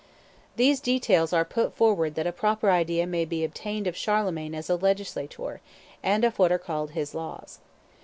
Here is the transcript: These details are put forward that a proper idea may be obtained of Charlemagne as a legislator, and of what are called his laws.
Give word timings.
These 0.55 0.79
details 0.79 1.31
are 1.31 1.45
put 1.45 1.75
forward 1.75 2.15
that 2.15 2.25
a 2.25 2.31
proper 2.31 2.71
idea 2.71 3.05
may 3.05 3.23
be 3.23 3.43
obtained 3.43 3.85
of 3.85 3.95
Charlemagne 3.95 4.55
as 4.55 4.67
a 4.67 4.75
legislator, 4.75 5.61
and 6.01 6.23
of 6.23 6.39
what 6.39 6.51
are 6.51 6.57
called 6.57 6.93
his 6.97 7.13
laws. 7.13 7.59